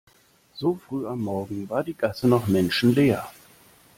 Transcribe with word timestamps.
So 0.55 0.79
früh 0.87 1.05
am 1.05 1.21
Morgen 1.21 1.69
war 1.69 1.83
die 1.83 1.93
Gasse 1.93 2.27
noch 2.27 2.47
menschenleer. 2.47 3.29